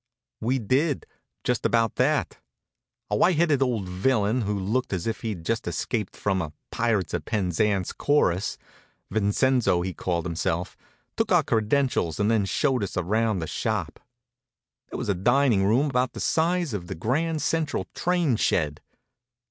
We 0.39 0.57
did, 0.57 1.05
just 1.43 1.63
about 1.63 1.97
that. 1.97 2.39
A 3.11 3.15
white 3.15 3.35
headed 3.37 3.61
old 3.61 3.87
villain, 3.87 4.41
who 4.41 4.57
looked 4.57 4.93
as 4.93 5.05
if 5.05 5.21
he'd 5.21 5.45
just 5.45 5.67
escaped 5.67 6.15
from 6.15 6.41
a 6.41 6.53
"Pirates 6.71 7.13
of 7.13 7.23
Penzance" 7.25 7.91
chorus 7.93 8.57
Vincenzo, 9.11 9.83
he 9.83 9.93
called 9.93 10.25
himself 10.25 10.75
took 11.15 11.31
our 11.31 11.43
credentials 11.43 12.19
and 12.19 12.31
then 12.31 12.45
showed 12.45 12.81
us 12.81 12.97
around 12.97 13.41
the 13.43 13.47
shop. 13.47 13.99
There 14.89 14.97
was 14.97 15.07
a 15.09 15.13
dining 15.13 15.65
room 15.65 15.91
about 15.91 16.13
the 16.13 16.19
size 16.19 16.73
of 16.73 16.87
the 16.87 16.95
Grand 16.95 17.43
Central 17.43 17.85
train 17.93 18.37
shed. 18.37 18.81